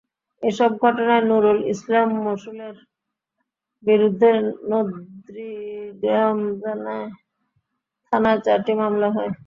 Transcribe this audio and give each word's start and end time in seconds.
এসব 0.43 0.71
ঘটনায় 0.83 1.23
নুরুল 1.29 1.59
ইসলাম 1.73 2.09
মণ্ডলের 2.17 2.75
বিরুদ্ধে 3.83 4.31
নন্দীগ্রাম 4.69 6.37
থানায় 8.11 8.39
চারটি 8.45 8.73
মামলা 8.81 9.09
হয়। 9.15 9.31